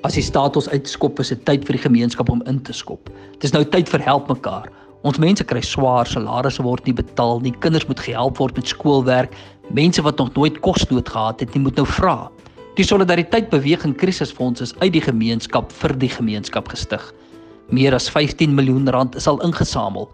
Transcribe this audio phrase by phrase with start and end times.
[0.00, 3.10] As die staat ons uitskop, is dit tyd vir die gemeenskap om in te skop.
[3.34, 4.70] Dit is nou tyd vir help mekaar.
[5.04, 9.36] Ons mense kry swaar, salarisse word nie betaal nie, kinders moet gehelp word met skoolwerk,
[9.76, 12.30] mense wat nog nooit kosnood gehad het nie, moet nou vra.
[12.80, 17.04] Die solidariteit beweging krisisfonds is uit die gemeenskap vir die gemeenskap gestig.
[17.68, 20.08] Meer as 15 miljoen rand is al ingesamel.